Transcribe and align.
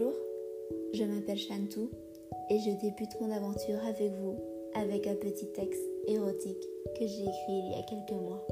Bonjour, 0.00 0.14
je 0.94 1.04
m'appelle 1.04 1.36
Shantou 1.36 1.90
et 2.48 2.58
je 2.58 2.70
débute 2.70 3.20
mon 3.20 3.30
aventure 3.30 3.84
avec 3.86 4.12
vous 4.12 4.36
avec 4.74 5.06
un 5.06 5.14
petit 5.14 5.46
texte 5.52 5.82
érotique 6.06 6.68
que 6.98 7.06
j'ai 7.06 7.24
écrit 7.24 7.34
il 7.48 7.72
y 7.72 7.74
a 7.74 7.82
quelques 7.82 8.18
mois. 8.18 8.46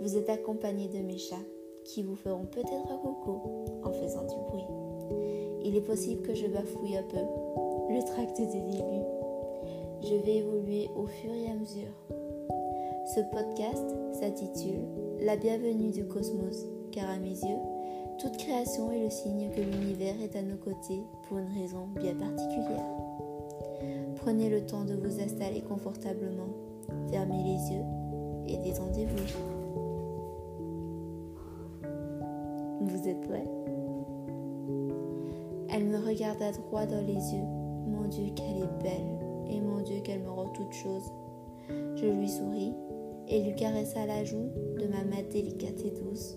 Vous 0.00 0.18
êtes 0.18 0.28
accompagné 0.28 0.88
de 0.88 0.98
mes 0.98 1.16
chats 1.16 1.46
qui 1.84 2.02
vous 2.02 2.16
feront 2.16 2.44
peut-être 2.44 2.90
un 2.90 2.98
coucou 2.98 3.40
en 3.84 3.92
faisant 3.92 4.24
du 4.24 4.34
bruit. 4.48 4.66
Il 5.64 5.76
est 5.76 5.86
possible 5.86 6.20
que 6.22 6.34
je 6.34 6.46
bafouille 6.46 6.96
un 6.96 7.04
peu 7.04 7.94
le 7.94 8.04
tract 8.04 8.38
de 8.38 8.44
début. 8.44 9.06
Je 10.02 10.14
vais 10.26 10.36
évoluer 10.38 10.90
au 10.94 11.06
fur 11.06 11.32
et 11.32 11.50
à 11.50 11.54
mesure. 11.54 11.94
Ce 13.14 13.20
podcast 13.32 13.96
s'intitule 14.12 14.84
La 15.20 15.36
bienvenue 15.36 15.90
du 15.90 16.06
cosmos 16.06 16.66
car 16.92 17.08
à 17.08 17.18
mes 17.18 17.30
yeux, 17.30 17.73
toute 18.18 18.36
création 18.36 18.90
est 18.92 19.04
le 19.04 19.10
signe 19.10 19.50
que 19.50 19.60
l'univers 19.60 20.14
est 20.22 20.36
à 20.36 20.42
nos 20.42 20.56
côtés 20.56 21.02
pour 21.28 21.38
une 21.38 21.52
raison 21.58 21.88
bien 22.00 22.14
particulière. 22.14 22.84
Prenez 24.16 24.48
le 24.48 24.64
temps 24.64 24.84
de 24.84 24.94
vous 24.94 25.20
installer 25.20 25.60
confortablement, 25.60 26.48
fermez 27.10 27.42
les 27.42 27.74
yeux 27.74 27.84
et 28.46 28.56
détendez-vous. 28.58 29.24
Vous 32.80 33.08
êtes 33.08 33.20
prêts? 33.22 33.48
Elle 35.70 35.84
me 35.84 35.98
regarda 35.98 36.52
droit 36.52 36.86
dans 36.86 37.04
les 37.04 37.34
yeux. 37.34 37.48
Mon 37.86 38.06
Dieu, 38.08 38.26
qu'elle 38.34 38.58
est 38.58 38.82
belle 38.82 39.18
et 39.48 39.60
mon 39.60 39.80
Dieu, 39.80 40.00
qu'elle 40.02 40.20
me 40.20 40.30
rend 40.30 40.48
toute 40.48 40.72
chose. 40.72 41.10
Je 41.68 42.06
lui 42.06 42.28
souris 42.28 42.72
et 43.28 43.42
lui 43.42 43.54
caressa 43.54 44.06
la 44.06 44.24
joue 44.24 44.50
de 44.78 44.86
ma 44.86 45.02
main 45.04 45.22
délicate 45.30 45.80
et 45.84 45.90
douce. 45.90 46.36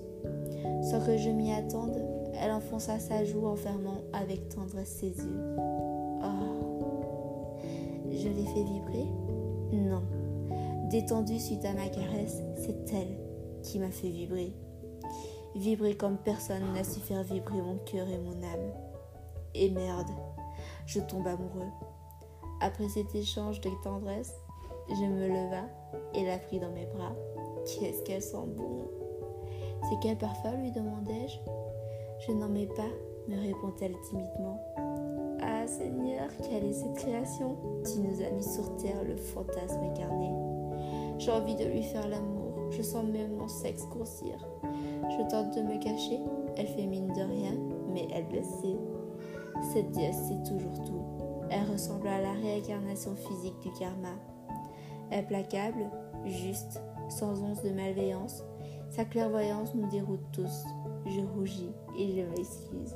Sans 0.81 1.05
que 1.05 1.17
je 1.17 1.29
m'y 1.29 1.51
attende, 1.51 1.97
elle 2.39 2.51
enfonça 2.51 2.99
sa 2.99 3.23
joue 3.23 3.45
en 3.47 3.55
fermant 3.55 4.01
avec 4.13 4.49
tendresse 4.49 4.89
ses 4.89 5.09
yeux. 5.09 5.55
Oh 6.23 6.85
Je 8.11 8.27
l'ai 8.27 8.45
fait 8.45 8.63
vibrer? 8.63 9.05
Non. 9.73 10.03
Détendue 10.89 11.39
suite 11.39 11.65
à 11.65 11.73
ma 11.73 11.87
caresse, 11.87 12.41
c'est 12.55 12.93
elle 12.93 13.17
qui 13.61 13.79
m'a 13.79 13.91
fait 13.91 14.09
vibrer. 14.09 14.53
Vibrer 15.55 15.95
comme 15.95 16.17
personne 16.17 16.73
n'a 16.73 16.83
su 16.83 16.99
faire 16.99 17.23
vibrer 17.23 17.61
mon 17.61 17.77
cœur 17.77 18.07
et 18.07 18.19
mon 18.19 18.43
âme. 18.43 18.71
Et 19.55 19.69
merde, 19.69 20.11
je 20.85 20.99
tombe 20.99 21.27
amoureux. 21.27 21.71
Après 22.61 22.87
cet 22.89 23.13
échange 23.15 23.59
de 23.61 23.69
tendresse, 23.83 24.33
je 24.89 25.05
me 25.05 25.27
leva 25.27 25.63
et 26.13 26.25
la 26.25 26.37
pris 26.37 26.59
dans 26.59 26.71
mes 26.71 26.85
bras. 26.85 27.15
Qu'est-ce 27.65 28.03
qu'elle 28.03 28.21
sent 28.21 28.45
bon 28.55 28.87
c'est 29.83 29.99
quel 30.01 30.17
parfum 30.17 30.55
lui 30.57 30.71
demandai-je. 30.71 31.39
Je, 32.25 32.31
n'en 32.31 32.49
mets 32.49 32.67
pas, 32.67 32.89
me 33.27 33.39
répond-elle 33.39 33.95
timidement. 34.09 34.59
Ah 35.41 35.67
Seigneur, 35.67 36.29
quelle 36.43 36.65
est 36.65 36.73
cette 36.73 36.95
création? 36.95 37.55
Tu 37.83 37.99
nous 37.99 38.21
as 38.21 38.31
mis 38.31 38.43
sur 38.43 38.75
terre 38.77 39.03
le 39.03 39.15
fantasme 39.15 39.81
incarné. 39.83 40.31
J'ai 41.19 41.31
envie 41.31 41.55
de 41.55 41.65
lui 41.65 41.83
faire 41.83 42.07
l'amour, 42.07 42.71
je 42.71 42.81
sens 42.81 43.05
même 43.05 43.35
mon 43.35 43.47
sexe 43.47 43.87
grossir. 43.89 44.35
Je 44.63 45.29
tente 45.29 45.55
de 45.55 45.61
me 45.61 45.79
cacher, 45.79 46.19
elle 46.55 46.67
fait 46.67 46.85
mine 46.85 47.07
de 47.07 47.21
rien, 47.21 47.53
mais 47.93 48.07
elle 48.13 48.27
le 48.33 48.43
sait. 48.43 48.77
Cette 49.73 49.91
déesse 49.91 50.27
sait 50.27 50.43
toujours 50.43 50.83
tout. 50.85 51.01
Elle 51.49 51.71
ressemble 51.71 52.07
à 52.07 52.21
la 52.21 52.33
réincarnation 52.33 53.15
physique 53.15 53.59
du 53.61 53.71
karma. 53.71 54.15
Implacable, 55.11 55.89
juste, 56.25 56.81
sans 57.09 57.41
once 57.41 57.63
de 57.63 57.69
malveillance, 57.69 58.43
sa 58.89 59.05
clairvoyance 59.05 59.75
nous 59.75 59.89
déroute 59.89 60.23
tous. 60.31 60.65
Je 61.05 61.21
rougis 61.21 61.71
et 61.97 62.07
je 62.09 62.21
m'excuse. 62.21 62.95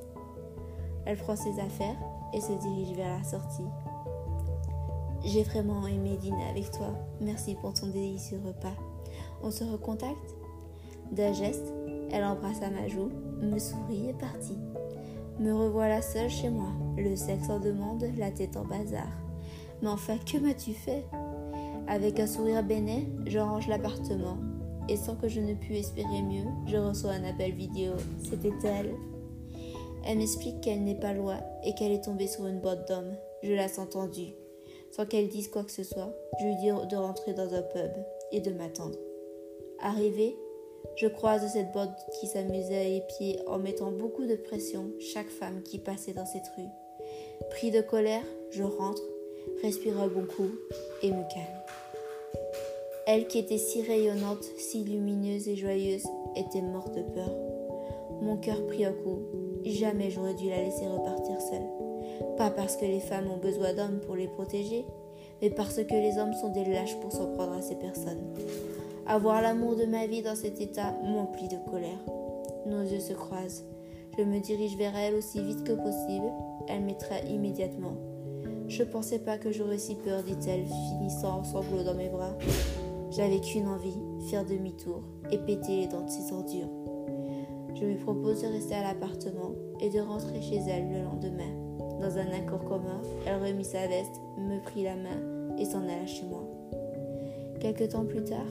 Elle 1.05 1.17
prend 1.17 1.35
ses 1.35 1.59
affaires 1.59 1.97
et 2.33 2.41
se 2.41 2.51
dirige 2.53 2.95
vers 2.95 3.17
la 3.17 3.23
sortie. 3.23 3.67
J'ai 5.23 5.43
vraiment 5.43 5.85
aimé 5.87 6.17
dîner 6.17 6.43
avec 6.49 6.71
toi. 6.71 6.93
Merci 7.19 7.55
pour 7.55 7.73
ton 7.73 7.87
délicieux 7.87 8.41
repas. 8.45 8.75
On 9.43 9.51
se 9.51 9.63
recontacte? 9.63 10.35
D'un 11.11 11.33
geste, 11.33 11.73
elle 12.11 12.23
embrassa 12.23 12.69
ma 12.69 12.87
joue, 12.87 13.09
me 13.41 13.59
sourit 13.59 14.09
et 14.09 14.13
partit. 14.13 14.57
Me 15.39 15.53
revoilà 15.53 16.01
seule 16.01 16.29
chez 16.29 16.49
moi, 16.49 16.69
le 16.97 17.15
sexe 17.15 17.49
en 17.49 17.59
demande, 17.59 18.05
la 18.17 18.31
tête 18.31 18.57
en 18.57 18.65
bazar. 18.65 19.07
Mais 19.81 19.89
enfin, 19.89 20.17
que 20.17 20.37
m'as-tu 20.37 20.73
fait? 20.73 21.05
Avec 21.87 22.19
un 22.19 22.27
sourire 22.27 22.63
bénin, 22.63 23.01
je 23.25 23.39
range 23.39 23.67
l'appartement, 23.67 24.37
et 24.89 24.97
sans 24.97 25.15
que 25.15 25.27
je 25.27 25.39
ne 25.39 25.53
pus 25.53 25.75
espérer 25.75 26.21
mieux, 26.21 26.45
je 26.67 26.77
reçois 26.77 27.11
un 27.11 27.23
appel 27.23 27.53
vidéo. 27.53 27.93
C'était 28.23 28.53
elle. 28.63 28.95
Elle 30.05 30.17
m'explique 30.17 30.61
qu'elle 30.61 30.83
n'est 30.83 30.99
pas 30.99 31.13
loin 31.13 31.39
et 31.63 31.73
qu'elle 31.75 31.91
est 31.91 32.03
tombée 32.03 32.27
sur 32.27 32.47
une 32.47 32.59
botte 32.59 32.87
d'hommes. 32.87 33.15
Je 33.43 33.53
la 33.53 33.67
sens 33.67 33.89
tendue. 33.89 34.33
Sans 34.91 35.05
qu'elle 35.05 35.29
dise 35.29 35.47
quoi 35.47 35.63
que 35.63 35.71
ce 35.71 35.83
soit, 35.83 36.13
je 36.39 36.45
lui 36.45 36.55
dis 36.55 36.67
de 36.67 36.95
rentrer 36.95 37.33
dans 37.33 37.53
un 37.53 37.61
pub 37.61 37.91
et 38.31 38.41
de 38.41 38.51
m'attendre. 38.51 38.97
Arrivée, 39.79 40.35
je 40.95 41.07
croise 41.07 41.47
cette 41.51 41.71
botte 41.71 41.97
qui 42.19 42.27
s'amusait 42.27 42.77
à 42.77 42.83
épier 42.83 43.39
en 43.47 43.57
mettant 43.57 43.91
beaucoup 43.91 44.25
de 44.25 44.35
pression 44.35 44.91
chaque 44.99 45.29
femme 45.29 45.61
qui 45.63 45.79
passait 45.79 46.13
dans 46.13 46.25
cette 46.25 46.47
rue. 46.57 46.69
Pris 47.51 47.71
de 47.71 47.81
colère, 47.81 48.23
je 48.51 48.63
rentre, 48.63 49.01
respire 49.61 49.99
un 49.99 50.07
bon 50.07 50.25
coup 50.25 50.51
et 51.01 51.11
me 51.11 51.23
calme. 51.33 51.61
Elle 53.07 53.27
qui 53.27 53.39
était 53.39 53.57
si 53.57 53.81
rayonnante, 53.81 54.43
si 54.57 54.83
lumineuse 54.83 55.47
et 55.47 55.55
joyeuse, 55.55 56.05
était 56.35 56.61
morte 56.61 56.95
de 56.95 57.01
peur. 57.01 57.31
Mon 58.21 58.37
cœur 58.37 58.65
prit 58.67 58.85
un 58.85 58.93
coup. 58.93 59.19
Jamais 59.65 60.11
j'aurais 60.11 60.35
dû 60.35 60.49
la 60.49 60.61
laisser 60.61 60.85
repartir 60.85 61.41
seule. 61.41 62.35
Pas 62.37 62.51
parce 62.51 62.77
que 62.77 62.85
les 62.85 62.99
femmes 62.99 63.29
ont 63.31 63.37
besoin 63.37 63.73
d'hommes 63.73 63.99
pour 64.05 64.15
les 64.15 64.27
protéger, 64.27 64.85
mais 65.41 65.49
parce 65.49 65.83
que 65.83 65.93
les 65.93 66.19
hommes 66.19 66.33
sont 66.33 66.51
des 66.51 66.65
lâches 66.65 66.99
pour 66.99 67.11
s'en 67.11 67.31
prendre 67.33 67.53
à 67.53 67.61
ces 67.61 67.75
personnes. 67.75 68.35
Avoir 69.07 69.41
l'amour 69.41 69.75
de 69.75 69.85
ma 69.85 70.05
vie 70.05 70.21
dans 70.21 70.35
cet 70.35 70.61
état 70.61 70.93
m'emplit 71.03 71.47
de 71.47 71.57
colère. 71.69 71.99
Nos 72.67 72.83
yeux 72.83 72.99
se 72.99 73.13
croisent. 73.13 73.65
Je 74.17 74.23
me 74.23 74.39
dirige 74.39 74.77
vers 74.77 74.95
elle 74.95 75.15
aussi 75.15 75.41
vite 75.41 75.63
que 75.63 75.73
possible. 75.73 76.31
Elle 76.67 76.81
m'étreint 76.81 77.21
immédiatement. 77.27 77.95
Je 78.67 78.83
pensais 78.83 79.19
pas 79.19 79.37
que 79.37 79.51
j'aurais 79.51 79.79
si 79.79 79.95
peur, 79.95 80.23
dit-elle, 80.23 80.65
finissant 80.65 81.39
en 81.39 81.43
sanglots 81.43 81.83
dans 81.83 81.95
mes 81.95 82.09
bras. 82.09 82.37
J'avais 83.11 83.41
qu'une 83.41 83.67
envie, 83.67 83.99
faire 84.29 84.45
demi-tour 84.45 85.01
et 85.31 85.37
péter 85.37 85.81
les 85.81 85.87
dents 85.87 86.05
de 86.05 86.09
ses 86.09 86.31
ordures. 86.31 86.69
Je 87.75 87.83
lui 87.83 87.95
propose 87.95 88.41
de 88.41 88.47
rester 88.47 88.75
à 88.75 88.83
l'appartement 88.83 89.51
et 89.81 89.89
de 89.89 89.99
rentrer 89.99 90.41
chez 90.41 90.59
elle 90.69 90.89
le 90.89 91.03
lendemain. 91.03 91.51
Dans 91.99 92.17
un 92.17 92.31
accord 92.31 92.63
commun, 92.63 93.01
elle 93.27 93.43
remit 93.43 93.65
sa 93.65 93.85
veste, 93.87 94.21
me 94.37 94.61
prit 94.61 94.83
la 94.83 94.95
main 94.95 95.57
et 95.57 95.65
s'en 95.65 95.83
alla 95.83 96.07
chez 96.07 96.25
moi. 96.25 96.47
Quelque 97.59 97.83
temps 97.83 98.05
plus 98.05 98.23
tard, 98.23 98.47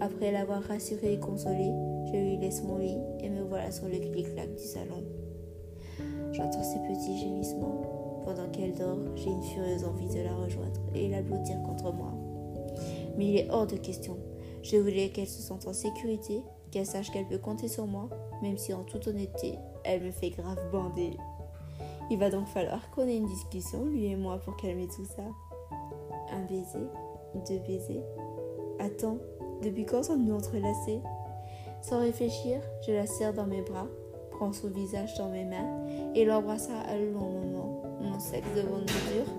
après 0.00 0.30
l'avoir 0.30 0.62
rassurée 0.62 1.14
et 1.14 1.18
consolée, 1.18 1.72
je 2.06 2.16
lui 2.16 2.36
laisse 2.36 2.62
mon 2.62 2.78
lit 2.78 2.98
et 3.18 3.28
me 3.28 3.42
voilà 3.42 3.72
sur 3.72 3.88
le 3.88 3.98
clic-clac 3.98 4.54
du 4.54 4.62
salon. 4.62 5.02
J'entends 6.30 6.62
ses 6.62 6.78
petits 6.78 7.18
gémissements. 7.18 8.22
Pendant 8.24 8.48
qu'elle 8.52 8.74
dort, 8.74 8.98
j'ai 9.16 9.30
une 9.30 9.42
furieuse 9.42 9.84
envie 9.84 10.08
de 10.08 10.22
la 10.22 10.34
rejoindre 10.36 10.80
et 10.94 11.08
la 11.08 11.20
blottir 11.20 11.60
contre 11.64 11.92
moi 11.92 12.12
mais 13.16 13.26
il 13.26 13.36
est 13.36 13.50
hors 13.50 13.66
de 13.66 13.76
question. 13.76 14.16
Je 14.62 14.76
voulais 14.76 15.10
qu'elle 15.10 15.26
se 15.26 15.42
sente 15.42 15.66
en 15.66 15.72
sécurité, 15.72 16.42
qu'elle 16.70 16.86
sache 16.86 17.10
qu'elle 17.10 17.28
peut 17.28 17.38
compter 17.38 17.68
sur 17.68 17.86
moi, 17.86 18.08
même 18.42 18.58
si 18.58 18.72
en 18.72 18.82
toute 18.82 19.06
honnêteté, 19.06 19.58
elle 19.84 20.02
me 20.02 20.10
fait 20.10 20.30
grave 20.30 20.58
bander. 20.72 21.16
Il 22.10 22.18
va 22.18 22.30
donc 22.30 22.46
falloir 22.46 22.90
qu'on 22.90 23.06
ait 23.06 23.16
une 23.16 23.26
discussion, 23.26 23.84
lui 23.84 24.06
et 24.06 24.16
moi, 24.16 24.38
pour 24.38 24.56
calmer 24.56 24.88
tout 24.88 25.04
ça. 25.04 25.22
Un 26.32 26.44
baiser, 26.44 26.86
deux 27.48 27.58
baisers. 27.60 28.04
Attends, 28.78 29.18
depuis 29.62 29.86
quand 29.86 30.02
sommes-nous 30.02 30.34
entrelacés? 30.34 31.00
Sans 31.82 32.00
réfléchir, 32.00 32.60
je 32.86 32.92
la 32.92 33.06
serre 33.06 33.34
dans 33.34 33.46
mes 33.46 33.62
bras, 33.62 33.86
prends 34.32 34.52
son 34.52 34.68
visage 34.68 35.14
dans 35.16 35.28
mes 35.28 35.44
mains 35.44 35.86
et 36.14 36.24
l'embrassa 36.24 36.78
à 36.88 36.96
long 36.96 37.30
moment. 37.30 37.82
Mon 38.00 38.18
sexe 38.18 38.48
devant 38.56 38.78
une 38.78 38.84
mesure, 38.84 39.32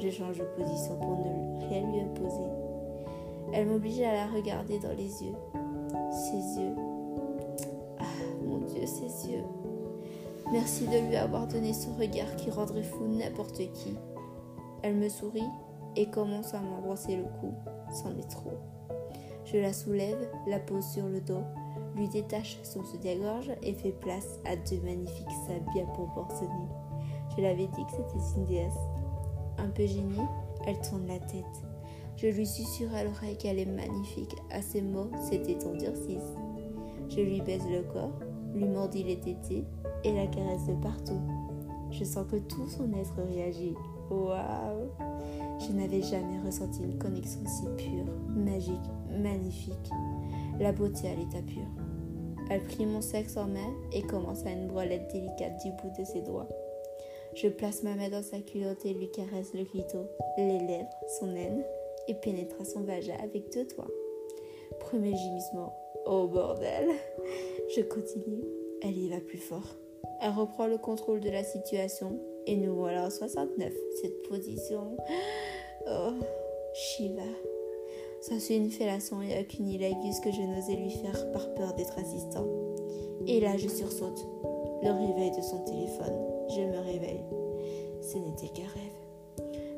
je 0.00 0.10
change 0.10 0.38
de 0.38 0.44
position 0.56 0.96
pour 0.98 1.18
ne 1.18 1.68
rien 1.68 1.90
lui 1.90 2.00
imposer. 2.00 2.63
Elle 3.52 3.68
m'obligeait 3.68 4.06
à 4.06 4.14
la 4.14 4.26
regarder 4.26 4.78
dans 4.78 4.94
les 4.96 5.24
yeux. 5.24 5.34
Ses 6.10 6.60
yeux. 6.60 6.74
Ah, 7.98 8.04
mon 8.44 8.58
Dieu, 8.58 8.86
ses 8.86 9.30
yeux. 9.30 9.44
Merci 10.52 10.86
de 10.86 11.08
lui 11.08 11.16
avoir 11.16 11.46
donné 11.46 11.72
ce 11.72 11.88
regard 11.98 12.36
qui 12.36 12.50
rendrait 12.50 12.82
fou 12.82 13.06
n'importe 13.06 13.58
qui. 13.72 13.96
Elle 14.82 14.96
me 14.96 15.08
sourit 15.08 15.48
et 15.96 16.10
commence 16.10 16.54
à 16.54 16.60
m'embrasser 16.60 17.16
le 17.16 17.24
cou. 17.40 17.54
C'en 17.90 18.10
est 18.18 18.30
trop. 18.30 18.52
Je 19.44 19.58
la 19.58 19.72
soulève, 19.72 20.28
la 20.46 20.58
pose 20.58 20.86
sur 20.86 21.06
le 21.06 21.20
dos, 21.20 21.42
lui 21.96 22.08
détache 22.08 22.58
son 22.62 22.82
soutien-gorge 22.84 23.52
et 23.62 23.74
fait 23.74 23.92
place 23.92 24.38
à 24.44 24.56
deux 24.56 24.80
magnifiques 24.82 25.30
seins 25.46 25.72
bien 25.72 25.84
proportionnés. 25.86 26.68
Je 27.36 27.42
l'avais 27.42 27.66
dit 27.66 27.84
que 27.84 27.90
c'était 27.90 28.36
une 28.36 28.44
déesse. 28.44 28.78
Un 29.58 29.68
peu 29.68 29.86
gênée, 29.86 30.26
elle 30.66 30.80
tourne 30.80 31.06
la 31.06 31.18
tête. 31.18 31.73
Je 32.24 32.30
lui 32.30 32.46
susurre 32.46 32.94
à 32.94 33.04
l'oreille 33.04 33.36
qu'elle 33.36 33.58
est 33.58 33.66
magnifique. 33.66 34.34
À 34.50 34.62
ces 34.62 34.80
mots, 34.80 35.10
c'était 35.28 35.58
ton 35.58 35.74
endurcissent. 35.74 36.32
Je 37.10 37.20
lui 37.20 37.42
baise 37.42 37.64
le 37.70 37.82
corps, 37.82 38.18
lui 38.54 38.64
mordis 38.64 39.04
les 39.04 39.20
tétés 39.20 39.62
et 40.04 40.12
la 40.14 40.26
caresse 40.28 40.64
de 40.64 40.72
partout. 40.82 41.20
Je 41.90 42.02
sens 42.02 42.26
que 42.30 42.36
tout 42.36 42.66
son 42.66 42.90
être 42.94 43.22
réagit. 43.30 43.74
Waouh 44.10 44.88
Je 45.58 45.72
n'avais 45.72 46.00
jamais 46.00 46.40
ressenti 46.40 46.82
une 46.82 46.96
connexion 46.96 47.42
si 47.44 47.66
pure, 47.76 48.10
magique, 48.30 48.90
magnifique. 49.10 49.90
La 50.58 50.72
beauté 50.72 51.08
à 51.08 51.14
l'état 51.16 51.42
pur. 51.42 51.66
Elle 52.48 52.62
prit 52.62 52.86
mon 52.86 53.02
sexe 53.02 53.36
en 53.36 53.48
main 53.48 53.74
et 53.92 54.00
commença 54.00 54.50
une 54.50 54.68
brelette 54.68 55.12
délicate 55.12 55.62
du 55.62 55.72
bout 55.72 55.92
de 55.98 56.04
ses 56.06 56.22
doigts. 56.22 56.48
Je 57.34 57.48
place 57.48 57.82
ma 57.82 57.94
main 57.94 58.08
dans 58.08 58.22
sa 58.22 58.40
culotte 58.40 58.86
et 58.86 58.94
lui 58.94 59.10
caresse 59.10 59.52
le 59.52 59.64
clito, 59.64 60.06
les 60.38 60.58
lèvres, 60.60 60.88
son 61.20 61.36
haine 61.36 61.62
et 62.08 62.14
pénétra 62.14 62.64
son 62.64 62.80
vagin 62.80 63.16
avec 63.22 63.52
deux 63.52 63.64
doigts. 63.66 63.90
Premier 64.80 65.16
gémissement. 65.16 65.72
Oh 66.06 66.26
bordel 66.26 66.88
Je 67.74 67.82
continue. 67.82 68.44
Elle 68.82 68.98
y 68.98 69.08
va 69.08 69.20
plus 69.20 69.38
fort. 69.38 69.76
Elle 70.20 70.32
reprend 70.32 70.66
le 70.66 70.78
contrôle 70.78 71.20
de 71.20 71.30
la 71.30 71.44
situation 71.44 72.20
et 72.46 72.56
nous 72.56 72.74
voilà 72.74 73.06
en 73.06 73.10
69. 73.10 73.72
Cette 74.02 74.22
position. 74.28 74.96
Oh, 75.86 76.12
Shiva. 76.72 77.22
Ça 78.20 78.34
c'est 78.38 78.56
une 78.56 78.70
fellation 78.70 79.20
et 79.22 79.36
un 79.36 79.44
cunilingus 79.44 80.20
que 80.20 80.32
je 80.32 80.40
n'osais 80.40 80.76
lui 80.76 80.90
faire 80.90 81.30
par 81.32 81.52
peur 81.54 81.74
d'être 81.74 81.98
assistant. 81.98 82.46
Et 83.26 83.40
là 83.40 83.56
je 83.56 83.68
sursaute. 83.68 84.26
Le 84.82 84.90
réveil 84.90 85.30
de 85.30 85.42
son 85.42 85.58
téléphone. 85.64 86.34
Je 86.50 86.60
me 86.60 86.78
réveille. 86.78 87.24
Ce 88.02 88.18
n'était 88.18 88.48
qu'un 88.48 88.68
rêve. 88.68 89.04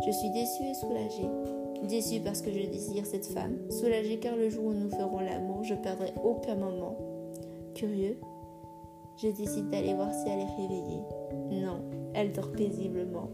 Je 0.05 0.11
suis 0.11 0.31
déçue 0.31 0.65
et 0.65 0.75
soulagée. 0.75 1.66
Déçue 1.85 2.21
parce 2.21 2.43
que 2.43 2.51
je 2.51 2.67
désire 2.67 3.07
cette 3.07 3.27
femme. 3.27 3.59
Soulagée 3.71 4.19
car 4.19 4.37
le 4.37 4.49
jour 4.49 4.67
où 4.67 4.73
nous 4.73 4.91
ferons 4.91 5.21
l'amour, 5.21 5.63
je 5.63 5.75
perdrai 5.75 6.13
aucun 6.25 6.57
moment. 6.57 6.97
Curieux, 7.75 8.19
je 9.17 9.29
décide 9.29 9.71
d'aller 9.71 9.95
voir 9.95 10.13
si 10.13 10.29
elle 10.29 10.41
est 10.41 10.57
réveillée. 10.57 11.03
Non, 11.51 11.81
elle 12.15 12.33
dort 12.33 12.53
paisiblement. 12.53 13.31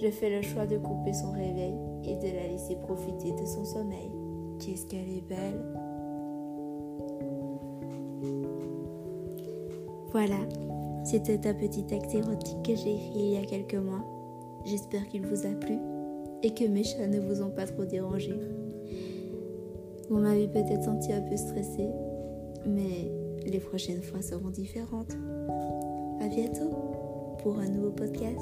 Je 0.00 0.10
fais 0.10 0.30
le 0.30 0.42
choix 0.42 0.66
de 0.66 0.78
couper 0.78 1.12
son 1.12 1.32
réveil 1.32 1.74
et 2.04 2.16
de 2.16 2.34
la 2.34 2.48
laisser 2.48 2.76
profiter 2.76 3.32
de 3.32 3.44
son 3.44 3.64
sommeil. 3.64 4.10
Qu'est-ce 4.58 4.86
qu'elle 4.86 5.08
est 5.08 5.26
belle. 5.28 5.60
Voilà, 10.12 10.38
c'était 11.04 11.46
un 11.46 11.54
petit 11.54 11.84
texte 11.84 12.14
érotique 12.14 12.62
que 12.64 12.74
j'ai 12.74 12.94
écrit 12.94 13.12
il 13.14 13.34
y 13.34 13.36
a 13.36 13.44
quelques 13.44 13.74
mois. 13.74 14.04
J'espère 14.64 15.06
qu'il 15.08 15.24
vous 15.26 15.46
a 15.46 15.50
plu 15.50 15.78
et 16.42 16.54
que 16.54 16.64
mes 16.64 16.84
chats 16.84 17.06
ne 17.06 17.20
vous 17.20 17.42
ont 17.42 17.50
pas 17.50 17.66
trop 17.66 17.84
dérangé. 17.84 18.34
Vous 20.08 20.18
m'avez 20.18 20.48
peut-être 20.48 20.84
senti 20.84 21.12
un 21.12 21.20
peu 21.20 21.36
stressée, 21.36 21.88
mais 22.66 23.10
les 23.46 23.60
prochaines 23.60 24.02
fois 24.02 24.22
seront 24.22 24.50
différentes. 24.50 25.12
À 26.20 26.28
bientôt 26.28 26.70
pour 27.42 27.58
un 27.58 27.68
nouveau 27.68 27.90
podcast. 27.90 28.40